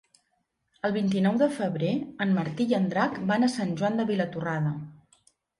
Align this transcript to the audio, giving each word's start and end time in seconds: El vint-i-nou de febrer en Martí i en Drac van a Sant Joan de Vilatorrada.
El 0.87 0.93
vint-i-nou 0.95 1.37
de 1.41 1.49
febrer 1.57 1.91
en 2.27 2.33
Martí 2.39 2.67
i 2.71 2.75
en 2.79 2.89
Drac 2.95 3.21
van 3.33 3.49
a 3.49 3.53
Sant 3.59 3.79
Joan 3.83 4.03
de 4.03 4.11
Vilatorrada. 4.11 4.77